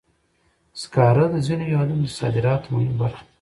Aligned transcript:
سکاره 0.81 1.25
د 1.31 1.35
ځینو 1.47 1.63
هېوادونو 1.69 2.03
د 2.05 2.09
صادراتو 2.19 2.67
مهمه 2.73 2.95
برخه 3.01 3.21
ده. 3.25 3.29